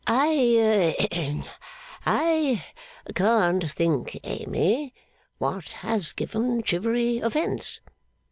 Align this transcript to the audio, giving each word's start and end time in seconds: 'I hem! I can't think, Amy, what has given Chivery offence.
'I 0.07 0.95
hem! 1.11 1.43
I 2.07 2.65
can't 3.13 3.69
think, 3.69 4.19
Amy, 4.23 4.95
what 5.37 5.73
has 5.83 6.13
given 6.13 6.63
Chivery 6.63 7.19
offence. 7.19 7.79